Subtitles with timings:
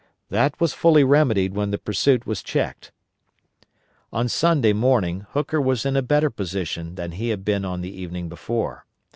[0.29, 2.91] That was fully remedied when the pursuit was checked.
[4.11, 7.95] On Sunday morning Hooker was in a better position than he had been on the
[7.95, 8.87] evening before.